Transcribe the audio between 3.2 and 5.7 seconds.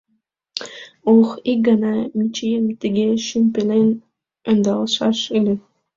шӱм пелен ӧндалшаш ыле...